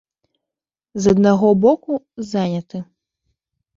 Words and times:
З 1.03 1.13
аднаго 1.15 1.49
боку, 1.65 1.91
заняты. 2.33 2.77